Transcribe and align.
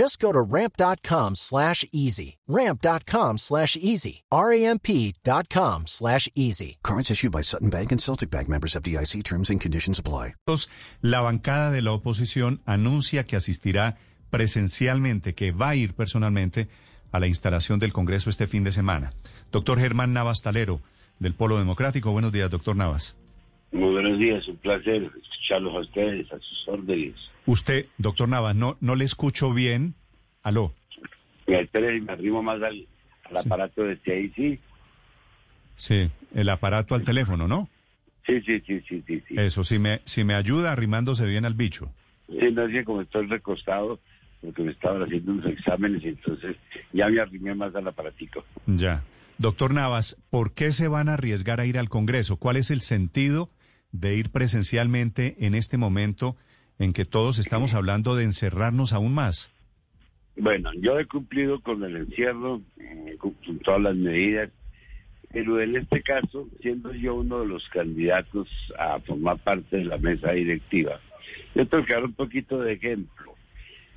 Just 0.00 0.18
go 0.18 0.32
to 0.32 0.40
ramp.com 0.40 1.34
slash 1.34 1.84
easy. 1.92 2.38
Ramp.com 2.48 3.36
slash 3.36 3.76
easy. 3.76 4.22
R-A-M-P.com 4.32 5.86
slash 5.86 6.26
easy. 6.34 6.78
Cards 6.82 7.10
issued 7.10 7.32
by 7.32 7.42
Sutton 7.42 7.68
Bank 7.68 7.92
and 7.92 8.00
Celtic 8.00 8.30
Bank 8.30 8.48
members 8.48 8.74
of 8.74 8.82
DIC 8.82 9.22
terms 9.22 9.50
and 9.50 9.60
conditions 9.60 9.98
apply. 9.98 10.36
La 11.02 11.20
bancada 11.20 11.70
de 11.70 11.82
la 11.82 11.92
oposición 11.92 12.62
anuncia 12.64 13.26
que 13.26 13.36
asistirá 13.36 13.98
presencialmente, 14.30 15.34
que 15.34 15.52
va 15.52 15.68
a 15.68 15.74
ir 15.74 15.92
personalmente 15.92 16.70
a 17.12 17.20
la 17.20 17.26
instalación 17.26 17.78
del 17.78 17.92
Congreso 17.92 18.30
este 18.30 18.46
fin 18.46 18.64
de 18.64 18.72
semana. 18.72 19.12
Doctor 19.52 19.78
Germán 19.78 20.14
Navas 20.14 20.40
Talero, 20.40 20.80
del 21.18 21.34
Polo 21.34 21.58
Democrático. 21.58 22.10
Buenos 22.10 22.32
días, 22.32 22.48
doctor 22.48 22.74
Navas. 22.74 23.16
Muy 23.72 23.92
buenos 23.92 24.18
días, 24.18 24.46
un 24.48 24.56
placer 24.56 25.10
escucharlos 25.22 25.74
a 25.74 25.80
ustedes, 25.80 26.32
a 26.32 26.38
sus 26.40 26.68
órdenes. 26.68 27.14
Usted, 27.46 27.86
doctor 27.98 28.28
Navas, 28.28 28.56
no, 28.56 28.76
no 28.80 28.96
le 28.96 29.04
escucho 29.04 29.52
bien. 29.54 29.94
Aló. 30.42 30.74
Me 31.46 31.62
y 31.62 32.00
me 32.00 32.12
arrimo 32.12 32.42
más 32.42 32.62
al, 32.62 32.86
al 33.24 33.36
aparato 33.36 33.82
de 33.84 33.96
TIC. 33.96 34.60
Sí, 35.76 36.10
el 36.34 36.48
aparato 36.48 36.94
al 36.94 37.04
teléfono, 37.04 37.46
¿no? 37.48 37.68
Sí, 38.26 38.40
sí, 38.42 38.60
sí, 38.60 38.80
sí, 38.88 39.02
sí. 39.06 39.22
sí. 39.26 39.34
Eso, 39.36 39.64
si 39.64 39.78
me, 39.78 40.00
si 40.04 40.24
me 40.24 40.34
ayuda 40.34 40.72
arrimándose 40.72 41.26
bien 41.26 41.44
al 41.44 41.54
bicho. 41.54 41.90
Sí, 42.28 42.52
no 42.52 42.68
sé 42.68 42.84
como 42.84 43.02
estoy 43.02 43.26
recostado, 43.26 44.00
porque 44.40 44.62
me 44.62 44.72
estaban 44.72 45.02
haciendo 45.02 45.32
unos 45.32 45.46
exámenes 45.46 46.02
y 46.04 46.08
entonces 46.08 46.56
ya 46.92 47.08
me 47.08 47.20
arrimé 47.20 47.54
más 47.54 47.74
al 47.74 47.86
aparatico. 47.88 48.44
Ya. 48.66 49.02
Doctor 49.38 49.72
Navas, 49.72 50.16
¿por 50.28 50.52
qué 50.52 50.70
se 50.70 50.86
van 50.86 51.08
a 51.08 51.14
arriesgar 51.14 51.60
a 51.60 51.66
ir 51.66 51.78
al 51.78 51.88
Congreso? 51.88 52.36
¿Cuál 52.36 52.56
es 52.56 52.70
el 52.70 52.82
sentido 52.82 53.50
de 53.92 54.16
ir 54.16 54.30
presencialmente 54.30 55.36
en 55.40 55.54
este 55.54 55.78
momento 55.78 56.36
en 56.78 56.92
que 56.92 57.04
todos 57.04 57.38
estamos 57.38 57.74
hablando 57.74 58.14
de 58.14 58.24
encerrarnos 58.24 58.92
aún 58.92 59.14
más? 59.14 59.52
Bueno, 60.36 60.70
yo 60.78 60.98
he 60.98 61.06
cumplido 61.06 61.60
con 61.60 61.82
el 61.84 61.96
encierro, 61.96 62.62
eh, 62.78 63.16
con 63.18 63.34
todas 63.62 63.82
las 63.82 63.96
medidas, 63.96 64.50
pero 65.32 65.60
en 65.60 65.76
este 65.76 66.02
caso, 66.02 66.48
siendo 66.60 66.92
yo 66.94 67.16
uno 67.16 67.40
de 67.40 67.46
los 67.46 67.68
candidatos 67.68 68.48
a 68.78 68.98
formar 69.00 69.38
parte 69.38 69.76
de 69.76 69.84
la 69.84 69.98
mesa 69.98 70.32
directiva, 70.32 71.00
yo 71.54 71.66
tengo 71.66 71.84
que 71.84 71.94
dar 71.94 72.04
un 72.04 72.14
poquito 72.14 72.58
de 72.60 72.72
ejemplo. 72.72 73.34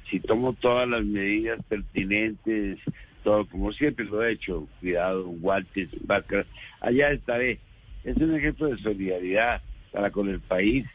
Si 0.09 0.19
tomo 0.19 0.53
todas 0.53 0.87
las 0.87 1.03
medidas 1.05 1.59
pertinentes, 1.67 2.79
todo 3.23 3.47
como 3.47 3.71
siempre 3.71 4.05
lo 4.05 4.23
he 4.23 4.33
hecho, 4.33 4.67
cuidado, 4.79 5.25
guantes, 5.27 5.89
máscaras, 6.07 6.45
allá 6.81 7.11
estaré. 7.11 7.59
Es 8.03 8.17
un 8.17 8.35
ejemplo 8.35 8.67
de 8.67 8.77
solidaridad 8.77 9.61
para 9.93 10.09
con 10.11 10.27
el 10.27 10.39
país, 10.41 10.85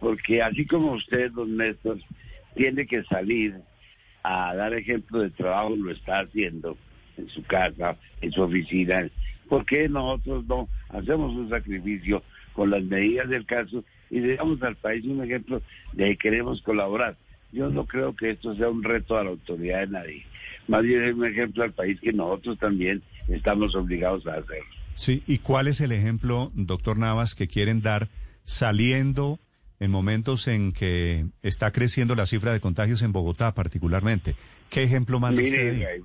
porque 0.00 0.42
así 0.42 0.66
como 0.66 0.92
usted, 0.92 1.30
don 1.30 1.56
Néstor, 1.56 1.98
tiene 2.54 2.86
que 2.86 3.02
salir 3.04 3.54
a 4.22 4.54
dar 4.54 4.74
ejemplo 4.74 5.20
de 5.20 5.30
trabajo, 5.30 5.74
lo 5.76 5.90
está 5.90 6.20
haciendo 6.20 6.76
en 7.16 7.28
su 7.28 7.42
casa, 7.44 7.96
en 8.20 8.32
su 8.32 8.42
oficina, 8.42 9.08
¿por 9.48 9.64
qué 9.64 9.88
nosotros 9.88 10.44
no 10.46 10.68
hacemos 10.88 11.34
un 11.34 11.48
sacrificio 11.48 12.22
con 12.52 12.70
las 12.70 12.82
medidas 12.82 13.28
del 13.28 13.46
caso 13.46 13.84
y 14.10 14.20
le 14.20 14.36
damos 14.36 14.62
al 14.62 14.76
país 14.76 15.04
un 15.04 15.22
ejemplo 15.24 15.62
de 15.92 16.08
que 16.10 16.16
queremos 16.16 16.60
colaborar? 16.62 17.16
Yo 17.52 17.68
no 17.68 17.84
creo 17.86 18.14
que 18.16 18.30
esto 18.30 18.54
sea 18.56 18.68
un 18.70 18.82
reto 18.82 19.16
a 19.16 19.24
la 19.24 19.30
autoridad 19.30 19.80
de 19.80 19.86
nadie. 19.88 20.26
Más 20.68 20.82
bien 20.82 21.04
es 21.04 21.14
un 21.14 21.26
ejemplo 21.26 21.64
al 21.64 21.72
país 21.72 22.00
que 22.00 22.12
nosotros 22.12 22.58
también 22.58 23.02
estamos 23.28 23.74
obligados 23.74 24.26
a 24.26 24.34
hacer. 24.34 24.62
Sí, 24.94 25.22
¿y 25.26 25.38
cuál 25.38 25.68
es 25.68 25.80
el 25.80 25.92
ejemplo, 25.92 26.50
doctor 26.54 26.96
Navas, 26.98 27.34
que 27.34 27.48
quieren 27.48 27.82
dar 27.82 28.08
saliendo 28.44 29.38
en 29.80 29.90
momentos 29.90 30.46
en 30.48 30.72
que 30.72 31.26
está 31.42 31.72
creciendo 31.72 32.14
la 32.14 32.26
cifra 32.26 32.52
de 32.52 32.60
contagios 32.60 33.02
en 33.02 33.12
Bogotá 33.12 33.54
particularmente? 33.54 34.36
¿Qué 34.70 34.84
ejemplo 34.84 35.20
manda 35.20 35.42
Mire, 35.42 36.00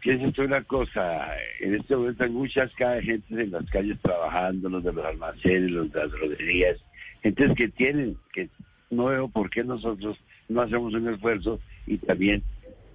piense 0.00 0.42
una 0.42 0.62
cosa, 0.64 1.28
en 1.60 1.76
este 1.76 1.96
momento 1.96 2.24
hay 2.24 2.30
muchas 2.30 2.70
gente 2.74 3.42
en 3.42 3.50
las 3.50 3.64
calles 3.70 3.98
trabajando, 4.02 4.68
los 4.68 4.84
de 4.84 4.92
los 4.92 5.04
almacenes, 5.04 5.70
los 5.70 5.90
de 5.90 5.98
las 5.98 6.10
droguerías, 6.10 6.78
gente 7.22 7.54
que 7.54 7.68
tienen, 7.68 8.16
que 8.34 8.50
no 8.90 9.06
veo 9.06 9.28
por 9.28 9.48
qué 9.48 9.64
nosotros 9.64 10.18
no 10.48 10.60
hacemos 10.60 10.92
un 10.92 11.08
esfuerzo 11.08 11.58
y 11.86 11.96
también 11.98 12.42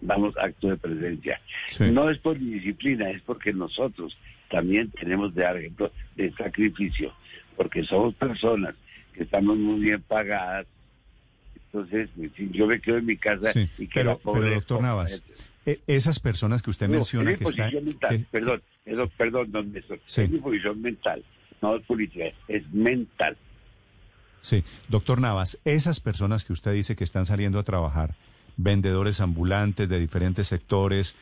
damos 0.01 0.37
acto 0.37 0.67
de 0.67 0.77
presencia. 0.77 1.41
Sí. 1.71 1.89
No 1.89 2.09
es 2.09 2.19
por 2.19 2.37
disciplina, 2.37 3.09
es 3.09 3.21
porque 3.23 3.53
nosotros 3.53 4.15
también 4.49 4.91
tenemos 4.91 5.33
de 5.33 5.71
de 6.15 6.31
sacrificio, 6.33 7.11
porque 7.57 7.83
somos 7.83 8.13
personas 8.15 8.75
que 9.13 9.23
estamos 9.23 9.57
muy 9.57 9.79
bien 9.81 10.01
pagadas. 10.03 10.67
Entonces, 11.65 12.09
yo 12.53 12.67
me 12.67 12.79
quedo 12.79 12.97
en 12.97 13.05
mi 13.05 13.17
casa 13.17 13.51
Sí, 13.51 13.69
y 13.77 13.87
que 13.87 13.93
pero, 13.95 14.17
pobre 14.19 14.41
pero 14.43 14.55
doctor 14.55 14.81
Navas, 14.81 15.21
eh, 15.65 15.81
esas 15.87 16.19
personas 16.19 16.61
que 16.63 16.69
usted 16.69 16.87
no, 16.87 16.93
menciona 16.93 17.31
es 17.31 17.37
que 17.39 17.43
están... 17.43 17.73
mental, 17.83 18.17
que- 18.17 18.25
perdón, 18.31 18.61
eso, 18.85 19.09
perdón, 19.17 19.51
don 19.51 19.71
Néstor, 19.73 19.99
Sí. 20.05 20.21
es 20.21 20.29
mi 20.31 20.39
posición 20.39 20.81
mental, 20.81 21.23
no 21.61 21.75
es 21.75 21.83
política, 21.85 22.25
es 22.47 22.71
mental. 22.71 23.35
Sí, 24.41 24.63
doctor 24.87 25.19
Navas, 25.19 25.59
esas 25.65 25.99
personas 25.99 26.45
que 26.45 26.53
usted 26.53 26.71
dice 26.71 26.95
que 26.95 27.03
están 27.03 27.25
saliendo 27.25 27.59
a 27.59 27.63
trabajar, 27.63 28.15
vendedores 28.55 29.19
ambulantes 29.19 29.89
de 29.89 29.99
diferentes 29.99 30.47
sectores, 30.47 31.17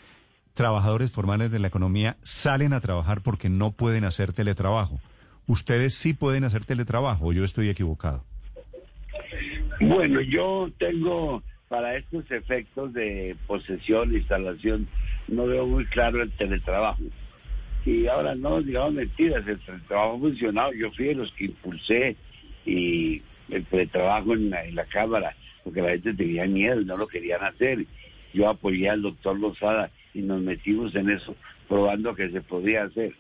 trabajadores 0.54 1.12
formales 1.12 1.50
de 1.52 1.60
la 1.60 1.68
economía, 1.68 2.18
salen 2.24 2.72
a 2.74 2.82
trabajar 2.82 3.22
porque 3.22 3.50
no 3.50 3.72
pueden 3.72 4.04
hacer 4.04 4.32
teletrabajo. 4.32 5.00
¿Ustedes 5.48 5.94
sí 5.94 6.14
pueden 6.14 6.44
hacer 6.44 6.66
teletrabajo 6.66 7.32
yo 7.34 7.44
estoy 7.44 7.70
equivocado? 7.70 8.24
Bueno, 9.80 10.22
yo 10.22 10.70
tengo 10.78 11.44
para 11.68 11.98
estos 11.98 12.30
efectos 12.32 12.94
de 12.94 13.36
posesión, 13.48 14.14
instalación, 14.14 14.88
no 15.28 15.46
veo 15.46 15.68
muy 15.68 15.86
claro 15.86 16.22
el 16.22 16.32
teletrabajo. 16.32 17.04
Y 17.86 18.08
ahora 18.08 18.34
no 18.34 18.62
digamos 18.62 18.94
mentiras, 18.94 19.48
el 19.48 19.60
teletrabajo 19.60 20.16
ha 20.16 20.20
funcionado. 20.20 20.74
Yo 20.74 20.92
fui 20.92 21.06
de 21.06 21.16
los 21.16 21.32
que 21.34 21.46
impulsé 21.46 22.16
y 22.66 23.22
el 23.50 23.66
teletrabajo 23.66 24.34
en 24.34 24.50
la, 24.50 24.66
en 24.66 24.76
la 24.76 24.86
Cámara, 24.86 25.36
porque 25.64 25.82
la 25.82 25.90
gente 25.90 26.14
tenía 26.14 26.46
miedo 26.46 26.82
y 26.82 26.86
no 26.86 26.98
lo 26.98 27.08
querían 27.08 27.44
hacer. 27.44 27.86
Yo 28.34 28.50
apoyé 28.50 28.90
al 28.90 29.02
doctor 29.02 29.40
Lozada 29.40 29.92
y 30.14 30.22
nos 30.22 30.42
metimos 30.42 30.96
en 30.96 31.10
eso, 31.12 31.36
probando 31.68 32.16
que 32.16 32.30
se 32.32 32.42
podía 32.42 32.84
hacer. 32.84 33.14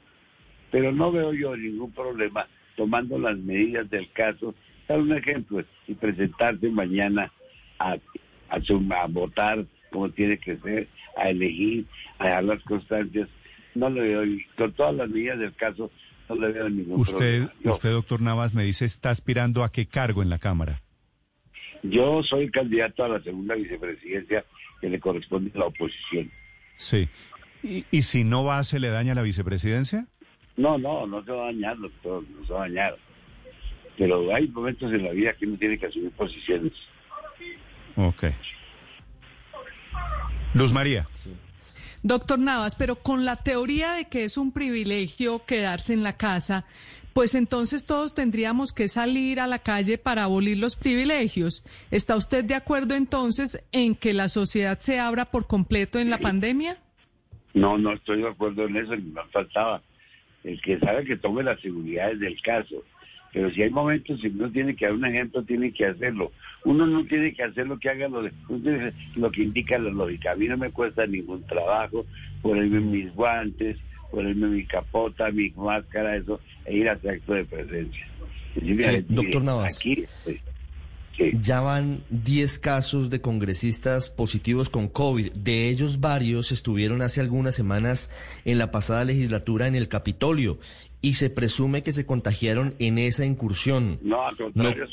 Pero 0.75 0.91
no 0.91 1.09
veo 1.09 1.31
yo 1.31 1.55
ningún 1.55 1.93
problema 1.93 2.45
tomando 2.75 3.17
las 3.17 3.37
medidas 3.37 3.89
del 3.89 4.11
caso, 4.11 4.53
dar 4.89 4.99
un 4.99 5.13
ejemplo 5.15 5.63
y 5.87 5.93
presentarse 5.93 6.67
mañana 6.69 7.31
a, 7.79 7.93
a, 8.49 8.57
a 8.57 9.07
votar 9.07 9.63
como 9.89 10.09
tiene 10.09 10.37
que 10.37 10.57
ser, 10.57 10.89
a 11.15 11.29
elegir, 11.29 11.85
a 12.19 12.27
dar 12.27 12.43
las 12.43 12.61
constancias. 12.63 13.29
No 13.73 13.89
le 13.89 14.01
veo, 14.01 14.23
con 14.57 14.73
todas 14.73 14.93
las 14.95 15.09
medidas 15.09 15.39
del 15.39 15.55
caso, 15.55 15.89
no 16.27 16.35
le 16.35 16.51
veo 16.51 16.67
ningún 16.67 16.99
Usted, 16.99 17.15
problema. 17.15 17.53
Yo- 17.63 17.71
usted, 17.71 17.91
doctor 17.91 18.21
Navas, 18.21 18.53
me 18.53 18.65
dice, 18.65 18.83
está 18.83 19.11
aspirando 19.11 19.63
a 19.63 19.71
qué 19.71 19.85
cargo 19.85 20.23
en 20.23 20.29
la 20.29 20.39
Cámara. 20.39 20.81
Yo 21.83 22.21
soy 22.23 22.51
candidato 22.51 23.05
a 23.05 23.07
la 23.07 23.21
segunda 23.23 23.55
vicepresidencia 23.55 24.43
que 24.81 24.89
le 24.89 24.99
corresponde 24.99 25.51
a 25.55 25.59
la 25.59 25.65
oposición. 25.67 26.29
Sí. 26.75 27.07
¿Y, 27.63 27.85
y 27.91 28.01
si 28.01 28.25
no 28.25 28.43
va, 28.43 28.61
se 28.65 28.81
le 28.81 28.89
daña 28.89 29.15
la 29.15 29.21
vicepresidencia? 29.21 30.07
No, 30.57 30.77
no, 30.77 31.05
no 31.05 31.23
se 31.23 31.31
va 31.31 31.43
a 31.43 31.45
dañar, 31.47 31.77
doctor, 31.77 32.23
no 32.29 32.45
se 32.45 32.53
va 32.53 32.59
a 32.59 32.67
dañar. 32.67 32.97
Pero 33.97 34.33
hay 34.33 34.47
momentos 34.47 34.91
en 34.91 35.03
la 35.03 35.11
vida 35.11 35.33
que 35.33 35.45
uno 35.45 35.57
tiene 35.57 35.77
que 35.77 35.87
asumir 35.87 36.11
posiciones. 36.11 36.73
Ok. 37.95 38.25
Luz 40.53 40.73
María. 40.73 41.07
Doctor 42.03 42.37
Navas, 42.37 42.75
pero 42.75 42.97
con 42.97 43.25
la 43.25 43.35
teoría 43.35 43.93
de 43.93 44.05
que 44.05 44.23
es 44.25 44.37
un 44.37 44.51
privilegio 44.51 45.43
quedarse 45.45 45.93
en 45.93 46.03
la 46.03 46.17
casa, 46.17 46.65
pues 47.13 47.33
entonces 47.33 47.85
todos 47.85 48.13
tendríamos 48.13 48.73
que 48.73 48.87
salir 48.87 49.39
a 49.39 49.47
la 49.47 49.59
calle 49.59 49.97
para 49.97 50.25
abolir 50.25 50.57
los 50.57 50.75
privilegios. 50.75 51.63
¿Está 51.89 52.15
usted 52.15 52.43
de 52.45 52.55
acuerdo 52.55 52.93
entonces 52.93 53.63
en 53.71 53.95
que 53.95 54.13
la 54.13 54.29
sociedad 54.29 54.77
se 54.79 54.99
abra 54.99 55.25
por 55.25 55.47
completo 55.47 55.97
en 55.97 56.09
la 56.09 56.17
pandemia? 56.19 56.77
No, 57.53 57.77
no 57.77 57.93
estoy 57.93 58.21
de 58.21 58.27
acuerdo 58.27 58.65
en 58.65 58.75
eso, 58.75 58.95
ni 58.95 59.11
me 59.11 59.23
faltaba. 59.31 59.81
El 60.45 60.61
que 60.61 60.79
sabe 60.79 61.03
que 61.03 61.17
tome 61.17 61.43
las 61.43 61.59
seguridades 61.59 62.19
del 62.19 62.39
caso. 62.41 62.83
Pero 63.33 63.51
si 63.51 63.63
hay 63.63 63.69
momentos 63.69 64.21
si 64.21 64.27
uno 64.27 64.49
tiene 64.49 64.75
que 64.77 64.85
dar 64.85 64.93
un 64.93 65.05
ejemplo, 65.05 65.43
tiene 65.43 65.73
que 65.73 65.87
hacerlo. 65.87 66.31
Uno 66.63 66.87
no 66.87 67.03
tiene 67.05 67.33
que 67.33 67.43
hacer 67.43 67.67
lo 67.67 67.77
que 67.77 67.89
haga 67.89 68.07
lo, 68.07 68.21
de, 68.21 68.93
lo 69.15 69.29
que 69.29 69.43
indica 69.43 69.77
la 69.77 69.89
lógica. 69.89 70.31
A 70.31 70.35
mí 70.35 70.47
no 70.47 70.55
me 70.55 70.71
cuesta 70.71 71.05
ningún 71.05 71.45
trabajo 71.45 72.05
ponerme 72.41 72.79
mis 72.79 73.13
guantes, 73.13 73.77
ponerme 74.09 74.47
mi 74.47 74.65
capota, 74.65 75.31
mi 75.31 75.49
máscara, 75.49 76.15
eso, 76.15 76.39
e 76.63 76.77
ir 76.77 76.87
a 76.87 76.93
hacer 76.93 77.15
acto 77.15 77.33
de 77.33 77.43
presencia. 77.43 78.07
doctor 79.09 79.43
Navas. 79.43 79.83
Ya 81.41 81.61
van 81.61 82.03
10 82.09 82.59
casos 82.59 83.09
de 83.09 83.21
congresistas 83.21 84.09
positivos 84.09 84.69
con 84.69 84.87
COVID. 84.87 85.31
De 85.33 85.69
ellos 85.69 85.99
varios 85.99 86.51
estuvieron 86.51 87.01
hace 87.01 87.21
algunas 87.21 87.55
semanas 87.55 88.11
en 88.43 88.57
la 88.57 88.71
pasada 88.71 89.05
legislatura 89.05 89.67
en 89.67 89.75
el 89.75 89.87
Capitolio 89.87 90.59
y 91.01 91.13
se 91.13 91.29
presume 91.29 91.83
que 91.83 91.91
se 91.91 92.05
contagiaron 92.05 92.73
en 92.79 92.97
esa 92.97 93.25
incursión. 93.25 93.99
No, 94.01 94.25
al 94.25 94.35
contrario, 94.35 94.85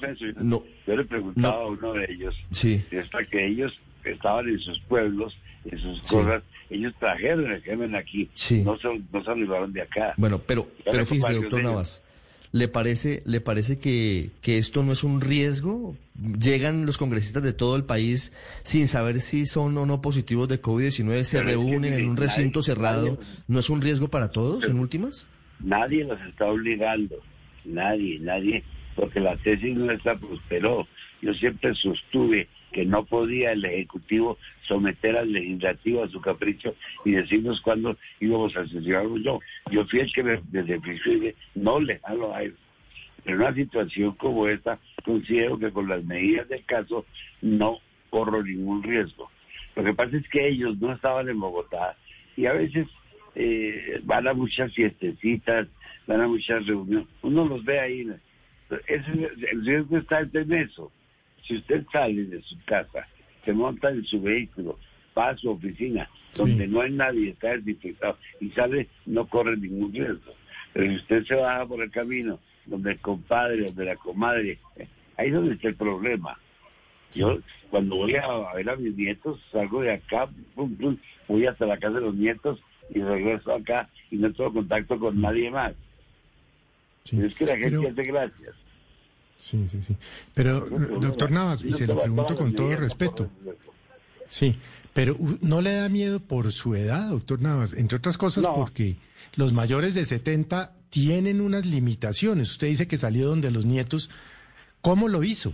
no, 0.42 0.62
yo, 0.86 0.96
le 0.96 1.04
preguntaba 1.04 1.62
a 1.62 1.66
uno 1.66 1.94
de 1.94 2.06
ellos, 2.10 2.36
sí. 2.50 2.84
es 2.90 3.08
que 3.30 3.46
ellos 3.46 3.72
estaban 4.04 4.46
en 4.48 4.58
sus 4.58 4.78
pueblos, 4.80 5.34
en 5.64 5.78
sus 5.78 6.02
cosas, 6.02 6.42
ellos 6.68 6.92
trajeron 6.98 7.50
el 7.50 7.62
germen 7.62 7.94
aquí, 7.94 8.28
no, 8.62 8.76
se, 8.78 8.88
no 9.10 9.24
se 9.24 9.70
de 9.72 9.80
acá. 9.80 10.12
Bueno, 10.18 10.38
pero, 10.38 10.68
pero 10.84 11.06
fíjese, 11.06 11.34
doctor 11.34 11.62
Navas, 11.62 12.04
¿le 12.52 12.68
parece, 12.68 13.22
¿le 13.24 13.40
parece 13.40 13.78
que, 13.78 14.30
que 14.42 14.58
esto 14.58 14.82
no 14.82 14.92
es 14.92 15.02
un 15.02 15.20
riesgo? 15.20 15.96
Llegan 16.38 16.86
los 16.86 16.98
congresistas 16.98 17.42
de 17.42 17.54
todo 17.54 17.76
el 17.76 17.84
país 17.84 18.32
sin 18.62 18.86
saber 18.86 19.20
si 19.20 19.46
son 19.46 19.76
o 19.78 19.86
no 19.86 20.02
positivos 20.02 20.48
de 20.48 20.60
COVID-19, 20.60 21.22
se 21.24 21.42
reúnen 21.42 21.94
en 21.94 22.08
un 22.10 22.16
recinto 22.16 22.62
cerrado, 22.62 23.18
¿no 23.48 23.58
es 23.58 23.70
un 23.70 23.80
riesgo 23.80 24.08
para 24.08 24.30
todos 24.30 24.68
en 24.68 24.78
últimas? 24.78 25.26
Nadie 25.60 26.04
los 26.04 26.20
está 26.22 26.46
obligando, 26.46 27.16
nadie, 27.64 28.18
nadie, 28.20 28.62
porque 28.94 29.20
la 29.20 29.36
tesis 29.38 29.74
nuestra 29.74 30.18
prosperó. 30.18 30.86
Yo 31.22 31.32
siempre 31.34 31.74
sostuve 31.74 32.48
que 32.72 32.84
no 32.84 33.04
podía 33.04 33.52
el 33.52 33.64
Ejecutivo 33.64 34.38
someter 34.62 35.16
al 35.16 35.32
Legislativo 35.32 36.02
a 36.02 36.08
su 36.08 36.20
capricho 36.20 36.74
y 37.04 37.12
decirnos 37.12 37.60
cuándo 37.60 37.96
íbamos 38.20 38.56
a 38.56 38.66
sesionarlo 38.66 39.18
yo. 39.18 39.40
Yo 39.70 39.84
fui 39.86 40.00
el 40.00 40.12
que 40.12 40.22
desde 40.22 40.74
el 40.74 40.80
principio 40.80 41.32
no 41.54 41.80
le 41.80 41.98
jalo 42.00 42.34
a 42.34 42.42
él. 42.42 42.56
En 43.24 43.36
una 43.36 43.54
situación 43.54 44.12
como 44.16 44.48
esta, 44.48 44.78
considero 45.04 45.58
que 45.58 45.70
con 45.70 45.88
las 45.88 46.02
medidas 46.04 46.48
del 46.48 46.64
caso 46.64 47.06
no 47.40 47.78
corro 48.10 48.42
ningún 48.42 48.82
riesgo. 48.82 49.30
Lo 49.76 49.84
que 49.84 49.94
pasa 49.94 50.16
es 50.16 50.28
que 50.28 50.48
ellos 50.48 50.76
no 50.78 50.92
estaban 50.92 51.28
en 51.28 51.38
Bogotá 51.38 51.96
y 52.36 52.46
a 52.46 52.52
veces 52.52 52.88
eh, 53.34 54.00
van 54.02 54.26
a 54.26 54.34
muchas 54.34 54.74
fiestecitas, 54.74 55.68
van 56.06 56.20
a 56.20 56.28
muchas 56.28 56.66
reuniones. 56.66 57.08
Uno 57.22 57.46
los 57.46 57.64
ve 57.64 57.78
ahí. 57.78 58.06
el 58.88 59.64
riesgo 59.64 59.98
está 59.98 60.20
en 60.20 60.52
eso 60.52 60.90
si 61.46 61.56
usted 61.56 61.84
sale 61.92 62.24
de 62.24 62.42
su 62.42 62.56
casa, 62.64 63.06
se 63.44 63.52
monta 63.52 63.90
en 63.90 64.04
su 64.04 64.20
vehículo, 64.20 64.78
va 65.16 65.30
a 65.30 65.36
su 65.36 65.50
oficina, 65.50 66.08
donde 66.36 66.66
no 66.66 66.80
hay 66.80 66.92
nadie, 66.92 67.30
está 67.30 67.56
desinfectado, 67.56 68.16
y 68.40 68.50
sale, 68.50 68.88
no 69.06 69.26
corre 69.26 69.56
ningún 69.56 69.92
riesgo. 69.92 70.32
Pero 70.72 70.90
si 70.90 70.96
usted 70.96 71.24
se 71.24 71.36
baja 71.36 71.66
por 71.66 71.82
el 71.82 71.90
camino, 71.90 72.38
donde 72.66 72.92
el 72.92 73.00
compadre, 73.00 73.66
donde 73.66 73.84
la 73.84 73.96
comadre, 73.96 74.58
eh, 74.76 74.86
ahí 75.16 75.28
es 75.28 75.34
donde 75.34 75.54
está 75.54 75.68
el 75.68 75.74
problema. 75.74 76.38
Yo, 77.12 77.38
cuando 77.70 77.96
voy 77.96 78.14
a, 78.16 78.54
ver 78.54 78.70
a 78.70 78.76
mis 78.76 78.96
nietos, 78.96 79.38
salgo 79.50 79.82
de 79.82 79.92
acá, 79.92 80.28
voy 81.28 81.46
hasta 81.46 81.66
la 81.66 81.76
casa 81.78 81.96
de 81.96 82.00
los 82.00 82.14
nietos 82.14 82.62
y 82.90 83.00
regreso 83.00 83.52
acá 83.52 83.88
y 84.10 84.16
no 84.16 84.32
tengo 84.32 84.52
contacto 84.52 84.98
con 84.98 85.20
nadie 85.20 85.50
más. 85.50 85.74
Es 87.10 87.34
que 87.34 87.46
la 87.46 87.56
gente 87.56 87.88
hace 87.88 88.02
gracias. 88.04 88.54
Sí, 89.42 89.66
sí, 89.68 89.82
sí. 89.82 89.96
Pero, 90.34 90.60
doctor 90.60 91.32
Navas, 91.32 91.64
y 91.64 91.72
se 91.72 91.88
lo 91.88 91.98
pregunto 91.98 92.36
con 92.36 92.54
todo 92.54 92.76
respeto. 92.76 93.28
Sí, 94.28 94.56
pero 94.94 95.16
¿no 95.40 95.60
le 95.60 95.72
da 95.74 95.88
miedo 95.88 96.20
por 96.20 96.52
su 96.52 96.76
edad, 96.76 97.08
doctor 97.08 97.42
Navas? 97.42 97.72
Entre 97.72 97.98
otras 97.98 98.16
cosas 98.16 98.46
porque 98.46 98.98
los 99.34 99.52
mayores 99.52 99.96
de 99.96 100.04
70 100.04 100.72
tienen 100.90 101.40
unas 101.40 101.66
limitaciones. 101.66 102.52
Usted 102.52 102.68
dice 102.68 102.86
que 102.86 102.96
salió 102.96 103.26
donde 103.26 103.50
los 103.50 103.64
nietos. 103.64 104.10
¿Cómo 104.80 105.08
lo 105.08 105.24
hizo? 105.24 105.52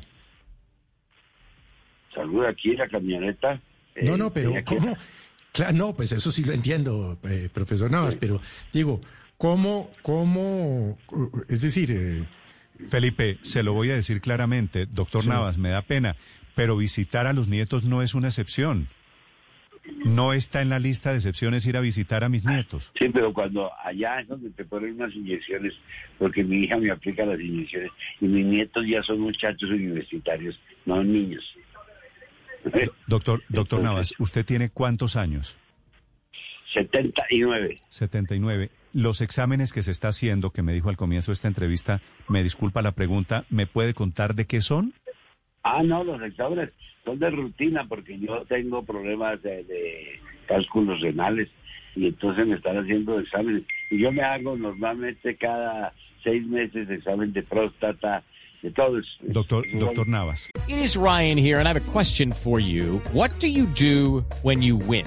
Salud 2.14 2.44
aquí 2.44 2.76
la 2.76 2.88
camioneta. 2.88 3.58
no, 4.02 4.18
no, 4.18 4.26
eh, 4.26 4.32
pero 4.34 4.52
¿cómo? 4.66 4.96
Claro, 5.50 5.72
no, 5.72 5.94
pues 5.94 6.12
eso 6.12 6.30
sí 6.30 6.44
lo 6.44 6.52
entiendo, 6.52 7.18
eh, 7.24 7.48
profesor 7.50 7.90
Navas, 7.90 8.16
pero 8.16 8.38
digo, 8.70 9.00
¿cómo, 9.38 9.90
cómo, 10.02 10.98
es 11.48 11.62
decir... 11.62 11.90
Eh, 11.90 12.26
Felipe, 12.88 13.38
se 13.42 13.62
lo 13.62 13.72
voy 13.72 13.90
a 13.90 13.94
decir 13.94 14.20
claramente, 14.20 14.86
doctor 14.86 15.26
Navas, 15.26 15.58
me 15.58 15.70
da 15.70 15.82
pena, 15.82 16.16
pero 16.54 16.76
visitar 16.76 17.26
a 17.26 17.32
los 17.32 17.48
nietos 17.48 17.84
no 17.84 18.02
es 18.02 18.14
una 18.14 18.28
excepción. 18.28 18.88
No 20.04 20.32
está 20.32 20.60
en 20.60 20.68
la 20.68 20.78
lista 20.78 21.10
de 21.10 21.16
excepciones 21.16 21.66
ir 21.66 21.76
a 21.76 21.80
visitar 21.80 22.22
a 22.22 22.28
mis 22.28 22.44
nietos. 22.44 22.92
Sí, 22.98 23.08
pero 23.08 23.32
cuando 23.32 23.70
allá 23.82 24.20
es 24.20 24.28
donde 24.28 24.50
te 24.50 24.64
ponen 24.64 24.94
unas 24.94 25.14
inyecciones, 25.14 25.72
porque 26.18 26.44
mi 26.44 26.64
hija 26.64 26.76
me 26.76 26.90
aplica 26.90 27.24
las 27.24 27.40
inyecciones 27.40 27.90
y 28.20 28.26
mis 28.26 28.44
nietos 28.44 28.86
ya 28.86 29.02
son 29.02 29.20
muchachos 29.20 29.70
universitarios, 29.70 30.60
no 30.84 31.02
niños. 31.02 31.44
Doctor, 33.06 33.42
doctor 33.48 33.82
Navas, 33.82 34.14
¿usted 34.18 34.44
tiene 34.44 34.68
cuántos 34.68 35.16
años? 35.16 35.58
79. 36.72 37.80
79 37.88 38.70
los 38.92 39.20
exámenes 39.20 39.72
que 39.72 39.82
se 39.82 39.90
está 39.90 40.08
haciendo, 40.08 40.50
que 40.50 40.62
me 40.62 40.72
dijo 40.72 40.88
al 40.88 40.96
comienzo 40.96 41.30
de 41.30 41.34
esta 41.34 41.48
entrevista, 41.48 42.00
me 42.28 42.42
disculpa 42.42 42.82
la 42.82 42.92
pregunta, 42.92 43.44
¿me 43.50 43.66
puede 43.66 43.94
contar 43.94 44.34
de 44.34 44.46
qué 44.46 44.60
son? 44.60 44.92
Ah, 45.62 45.82
no, 45.82 46.04
los 46.04 46.20
exámenes 46.22 46.70
son 47.04 47.18
de 47.18 47.30
rutina 47.30 47.86
porque 47.88 48.18
yo 48.18 48.44
tengo 48.46 48.84
problemas 48.84 49.42
de, 49.42 50.18
cálculos 50.46 51.00
renales 51.00 51.48
y 51.94 52.06
entonces 52.06 52.46
me 52.46 52.56
están 52.56 52.78
haciendo 52.78 53.18
exámenes. 53.18 53.64
Y 53.90 53.98
yo 53.98 54.12
me 54.12 54.22
hago 54.22 54.56
normalmente 54.56 55.36
cada 55.36 55.92
seis 56.24 56.46
meses 56.46 56.88
examen 56.88 57.32
de 57.32 57.42
próstata, 57.42 58.22
de 58.62 58.70
todo 58.70 58.98
eso. 58.98 59.10
Doctor, 59.20 59.64
doctor 59.78 60.08
Navas. 60.08 60.50
It 60.68 60.78
is 60.78 60.96
Ryan 60.96 61.38
here 61.38 61.58
and 61.58 61.68
I 61.68 61.72
have 61.72 61.76
a 61.76 61.92
question 61.92 62.32
for 62.32 62.60
you. 62.60 63.00
What 63.12 63.30
do 63.38 63.48
you 63.48 63.66
do 63.66 64.24
when 64.42 64.62
you 64.62 64.76
win? 64.76 65.06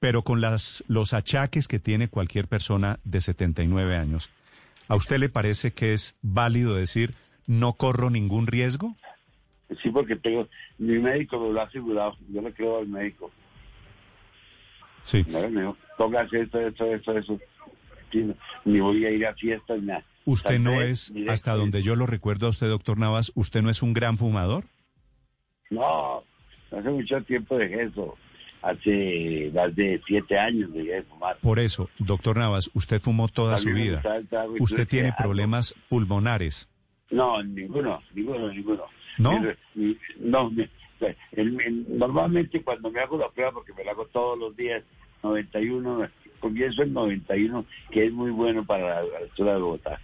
Pero 0.00 0.22
con 0.22 0.40
las, 0.40 0.82
los 0.88 1.12
achaques 1.12 1.68
que 1.68 1.78
tiene 1.78 2.08
cualquier 2.08 2.48
persona 2.48 2.98
de 3.04 3.20
79 3.20 3.96
años, 3.96 4.30
¿a 4.88 4.96
usted 4.96 5.18
le 5.18 5.28
parece 5.28 5.72
que 5.72 5.92
es 5.92 6.18
válido 6.22 6.74
decir 6.74 7.12
no 7.46 7.74
corro 7.74 8.08
ningún 8.08 8.46
riesgo? 8.46 8.96
Sí, 9.82 9.90
porque 9.90 10.16
tengo, 10.16 10.48
mi 10.78 10.98
médico 10.98 11.38
me 11.38 11.52
lo 11.52 11.60
ha 11.60 11.64
asegurado, 11.64 12.16
yo 12.30 12.40
le 12.40 12.52
creo 12.52 12.78
al 12.78 12.88
médico. 12.88 13.30
Sí. 15.04 15.22
Dijo, 15.22 15.76
esto, 16.32 16.60
esto, 16.60 16.94
esto, 16.94 17.18
eso. 17.18 17.38
ni 18.64 18.80
voy 18.80 19.04
a 19.04 19.10
ir 19.10 19.26
a 19.26 19.34
fiestas, 19.34 19.82
nada. 19.82 20.04
¿Usted 20.24 20.58
no 20.58 20.80
es, 20.80 21.12
hasta 21.28 21.54
donde 21.54 21.82
yo 21.82 21.94
lo 21.94 22.06
recuerdo 22.06 22.46
a 22.46 22.50
usted, 22.50 22.68
doctor 22.68 22.98
Navas, 22.98 23.32
usted 23.34 23.62
no 23.62 23.70
es 23.70 23.82
un 23.82 23.92
gran 23.92 24.16
fumador? 24.16 24.64
No, 25.70 26.22
hace 26.70 26.90
mucho 26.90 27.22
tiempo 27.22 27.56
de 27.56 27.84
eso 27.84 28.16
hace 28.62 29.50
más 29.54 29.74
de 29.74 30.00
siete 30.06 30.38
años 30.38 30.72
dejé 30.72 30.92
de 30.92 31.02
fumar. 31.02 31.36
Por 31.38 31.58
eso, 31.58 31.88
doctor 31.98 32.36
Navas, 32.36 32.70
usted 32.74 33.00
fumó 33.00 33.28
toda 33.28 33.58
su 33.58 33.70
vida. 33.70 34.02
¿Usted 34.58 34.86
tiene 34.86 35.12
problemas 35.16 35.74
pulmonares? 35.88 36.68
No, 37.10 37.42
ninguno, 37.42 38.02
ninguno, 38.14 38.52
ninguno. 38.52 38.84
¿No? 39.18 39.32
No, 40.20 40.50
normalmente 41.88 42.62
cuando 42.62 42.90
me 42.90 43.00
hago 43.00 43.18
la 43.18 43.28
prueba, 43.30 43.52
porque 43.52 43.72
me 43.72 43.84
la 43.84 43.92
hago 43.92 44.06
todos 44.06 44.38
los 44.38 44.56
días, 44.56 44.84
91, 45.22 46.08
comienzo 46.38 46.82
en 46.82 46.92
91, 46.92 47.64
que 47.90 48.06
es 48.06 48.12
muy 48.12 48.30
bueno 48.30 48.64
para 48.64 49.02
la 49.02 49.18
altura 49.18 49.54
de 49.54 49.60
Bogotá. 49.60 50.00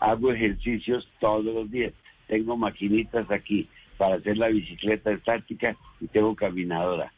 Hago 0.00 0.32
ejercicios 0.32 1.08
todos 1.20 1.44
los 1.44 1.70
días. 1.70 1.92
Tengo 2.26 2.56
maquinitas 2.56 3.30
aquí 3.30 3.68
para 3.96 4.16
hacer 4.16 4.36
la 4.36 4.48
bicicleta 4.48 5.12
estática 5.12 5.76
y 6.00 6.06
tengo 6.08 6.34
caminadora. 6.34 7.12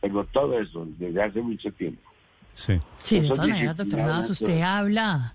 Tengo 0.00 0.24
todo 0.24 0.58
eso 0.58 0.86
desde 0.98 1.22
hace 1.22 1.40
mucho 1.42 1.70
tiempo. 1.72 2.10
Sí. 2.54 2.80
Sí, 3.02 3.20
de 3.20 3.28
todas 3.28 3.48
maneras, 3.48 3.76
doctor 3.76 3.98
Navas, 3.98 4.30
usted 4.30 4.60
habla. 4.60 5.34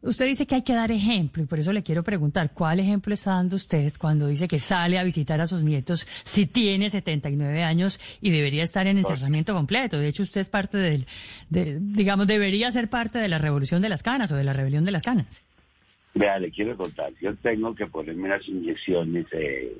Usted 0.00 0.26
dice 0.26 0.46
que 0.46 0.54
hay 0.54 0.62
que 0.62 0.74
dar 0.74 0.92
ejemplo 0.92 1.42
y 1.42 1.46
por 1.46 1.58
eso 1.58 1.72
le 1.72 1.82
quiero 1.82 2.04
preguntar, 2.04 2.52
¿cuál 2.54 2.78
ejemplo 2.78 3.12
está 3.12 3.32
dando 3.32 3.56
usted 3.56 3.92
cuando 3.98 4.28
dice 4.28 4.46
que 4.46 4.60
sale 4.60 4.96
a 4.96 5.02
visitar 5.02 5.40
a 5.40 5.46
sus 5.48 5.64
nietos 5.64 6.06
si 6.22 6.46
tiene 6.46 6.88
79 6.88 7.64
años 7.64 7.98
y 8.20 8.30
debería 8.30 8.62
estar 8.62 8.86
en 8.86 8.98
encerramiento 8.98 9.54
completo? 9.54 9.98
De 9.98 10.06
hecho, 10.06 10.22
usted 10.22 10.40
es 10.40 10.48
parte 10.48 10.78
del, 10.78 11.06
digamos, 11.50 12.28
debería 12.28 12.70
ser 12.70 12.88
parte 12.88 13.18
de 13.18 13.28
la 13.28 13.38
revolución 13.38 13.82
de 13.82 13.88
las 13.88 14.04
canas 14.04 14.30
o 14.30 14.36
de 14.36 14.44
la 14.44 14.52
rebelión 14.52 14.84
de 14.84 14.92
las 14.92 15.02
canas. 15.02 15.42
Vea, 16.14 16.38
le 16.38 16.52
quiero 16.52 16.76
contar, 16.76 17.12
yo 17.20 17.34
tengo 17.36 17.74
que 17.74 17.86
ponerme 17.86 18.28
las 18.28 18.46
inyecciones 18.48 19.26
eh, 19.32 19.76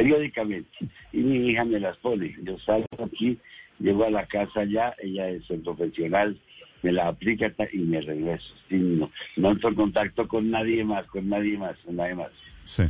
periódicamente 0.00 0.70
y 1.12 1.18
mi 1.18 1.50
hija 1.50 1.64
me 1.64 1.78
las 1.78 1.96
pone. 1.98 2.34
Yo 2.42 2.58
salgo 2.60 2.86
aquí, 3.04 3.38
llego 3.78 4.04
a 4.04 4.10
la 4.10 4.26
casa 4.26 4.64
ya, 4.64 4.94
ella 5.02 5.28
es 5.28 5.42
el 5.50 5.60
profesional, 5.60 6.38
me 6.82 6.92
la 6.92 7.08
aplica 7.08 7.52
y 7.70 7.78
me 7.78 8.00
regreso. 8.00 8.54
no, 8.70 9.10
no 9.36 9.50
entro 9.50 9.68
en 9.68 9.74
contacto 9.74 10.26
con 10.26 10.50
nadie 10.50 10.84
más, 10.84 11.06
con 11.06 11.28
nadie 11.28 11.58
más, 11.58 11.76
con 11.84 11.96
nadie 11.96 12.14
más. 12.14 12.30
Sí. 12.64 12.84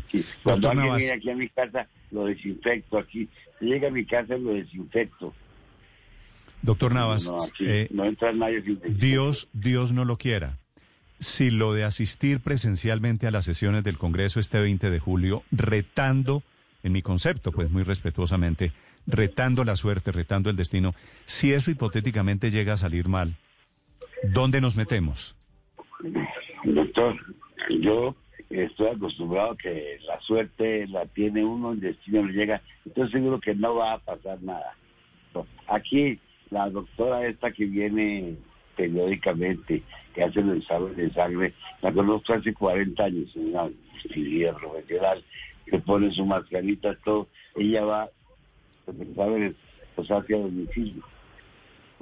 Cuando 0.45 0.71
alguien 0.71 0.97
viene 0.97 1.15
aquí 1.15 1.31
a 1.31 1.37
mi 1.37 1.49
casa, 1.49 1.89
lo 2.13 2.27
desinfecto 2.27 2.99
aquí. 2.99 3.29
Si 3.59 3.65
llega 3.65 3.89
a 3.89 3.91
mi 3.91 4.05
casa, 4.05 4.37
lo 4.37 4.55
desinfecto. 4.55 5.35
Doctor 6.63 6.93
Navas, 6.93 7.29
no, 7.29 7.39
eh, 7.61 7.89
entra 7.91 8.33
nadie 8.33 8.63
Dios, 8.87 9.49
Dios 9.53 9.93
no 9.93 10.05
lo 10.05 10.17
quiera. 10.19 10.59
Si 11.19 11.51
lo 11.51 11.75
de 11.75 11.85
asistir 11.85 12.41
presencialmente 12.41 13.27
a 13.27 13.31
las 13.31 13.47
sesiones 13.47 13.83
del 13.83 13.99
Congreso 13.99 14.39
este 14.39 14.61
20 14.61 14.91
de 14.91 14.99
julio, 15.01 15.43
retando 15.51 16.43
en 16.83 16.93
mi 16.93 17.03
concepto, 17.03 17.53
pues 17.53 17.71
muy 17.71 17.83
respetuosamente, 17.83 18.73
retando 19.07 19.65
la 19.65 19.77
suerte, 19.77 20.13
retando 20.13 20.51
el 20.51 20.57
destino, 20.57 20.95
si 21.27 21.53
eso 21.53 21.71
hipotéticamente 21.71 22.51
llega 22.51 22.75
a 22.75 22.79
salir 22.79 23.09
mal, 23.09 23.35
¿dónde 24.23 24.61
nos 24.61 24.77
metemos? 24.77 25.37
Doctor, 26.65 27.17
yo 27.81 28.15
estoy 28.51 28.89
acostumbrado 28.89 29.53
a 29.53 29.57
que 29.57 29.99
la 30.07 30.21
suerte 30.21 30.87
la 30.89 31.07
tiene 31.07 31.45
uno, 31.45 31.73
el 31.73 31.81
destino 31.81 32.25
le 32.25 32.33
llega, 32.33 32.63
estoy 32.85 33.11
seguro 33.11 33.41
que 33.41 33.55
no 33.55 33.77
va 33.77 33.95
a 33.95 33.99
pasar 33.99 34.43
nada. 34.43 34.77
Aquí, 35.69 36.19
la 36.51 36.69
doctora 36.69 37.27
esta 37.27 37.53
que 37.53 37.65
viene 37.65 38.37
periódicamente, 38.77 39.83
que 40.15 40.25
hace 40.25 40.41
el 40.41 40.59
examen 40.59 40.97
de 40.97 41.13
sangre, 41.13 41.55
la 41.83 41.93
conozco 41.93 42.33
hace 42.33 42.53
40 42.53 43.05
años, 43.05 43.37
una 43.37 43.69
profesional, 44.59 45.25
que 45.71 45.79
pone 45.79 46.13
su 46.13 46.25
mascarita, 46.27 46.95
todo, 47.05 47.29
ella 47.57 47.85
va, 47.85 48.09
¿sabes? 49.15 49.55
Pues 49.95 50.09
hacia 50.09 50.39
domicilio, 50.39 51.03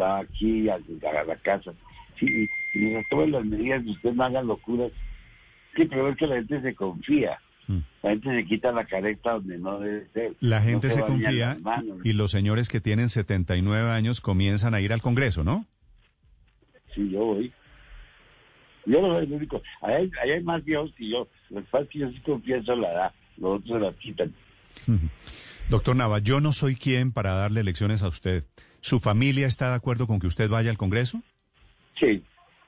va 0.00 0.20
aquí 0.20 0.68
a, 0.68 0.78
la 0.78 1.36
casa, 1.36 1.72
sí, 2.18 2.48
y, 2.74 2.78
y 2.78 3.02
todas 3.10 3.28
las 3.28 3.44
medidas 3.44 3.84
que 3.84 3.90
usted 3.90 4.12
no 4.12 4.24
haga 4.24 4.42
locuras, 4.42 4.92
sí, 5.76 5.84
pero 5.84 6.08
es 6.08 6.16
que 6.16 6.26
la 6.26 6.36
gente 6.36 6.60
se 6.62 6.74
confía. 6.74 7.38
Mm. 7.66 7.80
La 8.02 8.10
gente 8.10 8.34
se 8.34 8.44
quita 8.46 8.72
la 8.72 8.86
careta 8.86 9.32
donde 9.32 9.58
no 9.58 9.78
debe 9.78 10.08
ser. 10.14 10.34
La 10.40 10.62
gente 10.62 10.90
se, 10.90 11.02
confía 11.02 11.58
y 12.02 12.14
los 12.14 12.30
señores 12.30 12.70
que 12.70 12.80
tienen 12.80 13.10
79 13.10 13.90
años 13.90 14.22
comienzan 14.22 14.72
a 14.72 14.80
ir 14.80 14.92
al 14.92 15.02
Congreso, 15.02 15.44
¿no? 15.44 15.66
Sí, 16.94 17.10
yo 17.10 17.26
voy. 17.26 17.52
Yo 18.86 19.02
no 19.02 19.14
soy 19.14 19.26
el 19.26 19.32
único. 19.34 19.60
Ahí 19.82 20.10
hay, 20.22 20.42
más 20.42 20.64
viejos 20.64 20.90
que 20.94 21.10
yo. 21.10 21.28
Lo 21.50 21.60
que 21.60 21.66
pasa 21.70 21.84
es 21.84 21.90
que 21.90 21.98
yo 21.98 22.10
sí 22.10 22.20
confieso 22.20 22.74
la 22.74 22.90
edad 22.90 23.12
los 23.40 23.60
otros 23.60 23.80
la 23.80 23.92
quitan. 23.94 24.34
Doctor 25.68 25.96
Nava, 25.96 26.18
yo 26.18 26.40
no 26.40 26.52
soy 26.52 26.76
quien 26.76 27.12
para 27.12 27.34
darle 27.34 27.62
lecciones 27.62 28.02
a 28.02 28.08
usted. 28.08 28.44
¿Su 28.80 29.00
familia 29.00 29.46
está 29.46 29.70
de 29.70 29.76
acuerdo 29.76 30.06
con 30.06 30.18
que 30.20 30.26
usted 30.26 30.48
vaya 30.48 30.70
al 30.70 30.78
Congreso? 30.78 31.22
Sí. 31.98 32.22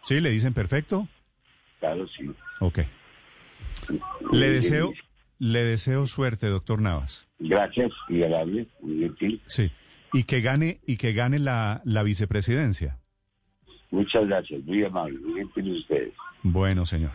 ¿Sí? 0.05 0.21
¿Le 0.21 0.31
dicen 0.31 0.55
perfecto? 0.55 1.09
Claro, 1.79 2.07
sí. 2.09 2.31
Ok. 2.61 2.81
Le 4.33 4.51
deseo, 4.51 4.93
le 5.39 5.63
deseo 5.63 6.07
suerte, 6.07 6.49
doctor 6.49 6.83
Navas. 6.83 7.27
Gracias, 7.39 7.91
y 8.09 8.23
agradable, 8.23 8.69
muy 8.83 9.01
gentil. 9.01 9.43
Sí. 9.47 9.71
Y 10.13 10.25
que 10.25 10.41
gane, 10.41 10.81
y 10.87 10.97
que 10.97 11.13
gane 11.13 11.39
la, 11.39 11.81
la 11.85 12.03
vicepresidencia. 12.03 12.99
Muchas 13.91 14.27
gracias, 14.27 14.63
muy 14.65 14.85
amable, 14.85 15.19
muy 15.21 15.41
gentil 15.41 15.73
ustedes. 15.73 16.13
Bueno, 16.43 16.85
señor. 16.85 17.13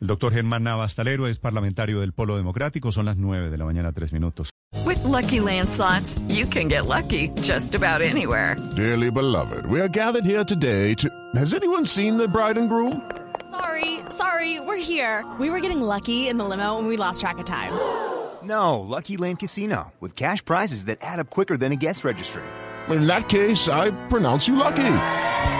El 0.00 0.06
doctor 0.06 0.32
Germán 0.32 0.62
Navastalero 0.62 1.26
es 1.26 1.38
parlamentario 1.38 2.00
del 2.00 2.12
Polo 2.12 2.36
Democrático. 2.36 2.92
Son 2.92 3.06
las 3.06 3.16
9 3.16 3.50
de 3.50 3.58
la 3.58 3.64
mañana, 3.64 3.92
tres 3.92 4.12
minutos. 4.12 4.50
With 4.86 5.02
lucky 5.04 5.40
landslots, 5.40 6.20
you 6.28 6.46
can 6.46 6.68
get 6.68 6.86
lucky 6.86 7.30
just 7.42 7.74
about 7.74 8.00
anywhere. 8.00 8.56
Dearly 8.76 9.10
beloved, 9.10 9.66
we 9.66 9.80
are 9.80 9.88
gathered 9.88 10.24
here 10.24 10.44
today 10.44 10.94
to. 10.94 11.08
Has 11.34 11.54
anyone 11.54 11.84
seen 11.84 12.16
the 12.16 12.28
bride 12.28 12.58
and 12.58 12.68
groom? 12.68 13.02
Sorry, 13.50 13.98
sorry, 14.10 14.60
we're 14.60 14.76
here. 14.76 15.24
We 15.38 15.50
were 15.50 15.60
getting 15.60 15.80
lucky 15.80 16.28
in 16.28 16.38
the 16.38 16.44
limo 16.44 16.78
and 16.78 16.86
we 16.86 16.96
lost 16.96 17.20
track 17.20 17.38
of 17.38 17.44
time. 17.44 17.72
No, 18.42 18.80
Lucky 18.80 19.16
Land 19.18 19.40
Casino, 19.40 19.92
with 20.00 20.16
cash 20.16 20.42
prizes 20.44 20.86
that 20.86 20.98
add 21.02 21.20
up 21.20 21.30
quicker 21.30 21.56
than 21.56 21.72
a 21.72 21.76
guest 21.76 22.04
registry. 22.04 22.42
In 22.88 23.06
that 23.06 23.28
case, 23.28 23.68
I 23.68 23.90
pronounce 24.08 24.48
you 24.48 24.56
lucky. 24.56 24.96